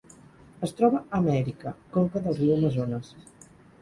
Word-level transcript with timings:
Es 0.67 0.71
troba 0.77 1.01
a 1.01 1.19
Amèrica: 1.19 1.73
conca 1.99 2.23
del 2.25 2.39
riu 2.41 2.55
Amazones. 2.57 3.13